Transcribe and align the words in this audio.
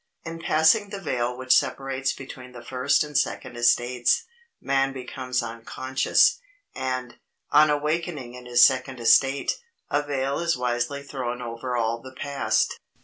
In 0.25 0.39
passing 0.39 0.89
the 0.89 0.99
veil 0.99 1.37
which 1.37 1.55
separates 1.55 2.11
between 2.11 2.53
the 2.53 2.63
first 2.63 3.03
and 3.03 3.15
second 3.15 3.55
estates, 3.55 4.23
man 4.59 4.93
becomes 4.93 5.43
unconscious, 5.43 6.39
and, 6.73 7.19
on 7.51 7.69
awakening 7.69 8.33
in 8.33 8.47
his 8.47 8.63
second 8.65 8.99
estate, 8.99 9.59
a 9.91 10.01
veil 10.01 10.39
is 10.39 10.57
wisely 10.57 11.03
thrown 11.03 11.39
over 11.39 11.77
all 11.77 12.01
the 12.01 12.15
past. 12.15 12.79